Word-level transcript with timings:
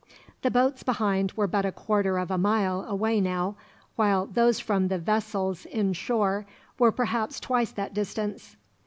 The 0.41 0.49
boats 0.49 0.81
behind 0.81 1.31
were 1.33 1.45
but 1.45 1.63
a 1.63 1.71
quarter 1.71 2.17
of 2.17 2.31
a 2.31 2.37
mile 2.39 2.81
away 2.85 3.21
now, 3.21 3.55
while 3.97 4.25
those 4.25 4.59
from 4.59 4.87
the 4.87 4.97
vessels 4.97 5.67
inshore 5.67 6.47
were 6.79 6.91
perhaps 6.91 7.39
twice 7.39 7.71
that 7.73 7.93
distance. 7.93 8.55